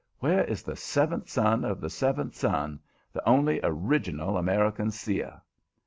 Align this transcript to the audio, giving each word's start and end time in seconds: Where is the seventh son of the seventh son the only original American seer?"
Where 0.17 0.43
is 0.45 0.63
the 0.63 0.75
seventh 0.75 1.29
son 1.29 1.63
of 1.63 1.79
the 1.79 1.87
seventh 1.91 2.33
son 2.33 2.79
the 3.13 3.21
only 3.29 3.59
original 3.61 4.35
American 4.35 4.89
seer?" 4.89 5.39